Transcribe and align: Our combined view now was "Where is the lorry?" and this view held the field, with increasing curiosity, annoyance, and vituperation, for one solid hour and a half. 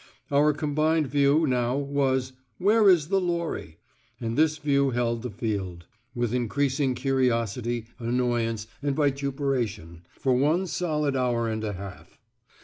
Our 0.31 0.51
combined 0.51 1.05
view 1.05 1.45
now 1.45 1.77
was 1.77 2.33
"Where 2.57 2.89
is 2.89 3.09
the 3.09 3.21
lorry?" 3.21 3.77
and 4.19 4.35
this 4.35 4.57
view 4.57 4.89
held 4.89 5.21
the 5.21 5.29
field, 5.29 5.85
with 6.15 6.33
increasing 6.33 6.95
curiosity, 6.95 7.85
annoyance, 7.99 8.65
and 8.81 8.95
vituperation, 8.95 10.01
for 10.19 10.33
one 10.33 10.65
solid 10.65 11.15
hour 11.15 11.47
and 11.47 11.63
a 11.63 11.73
half. 11.73 12.17